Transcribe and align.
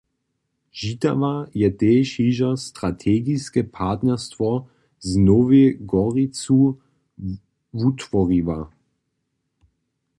Žitawa 0.79 1.35
je 1.59 1.69
tež 1.81 2.13
hižo 2.21 2.49
strategiske 2.63 3.61
partnerstwo 3.75 4.49
z 4.97 5.09
Novej 5.27 5.67
Goricu 5.93 6.59
wutworiła. 7.77 8.59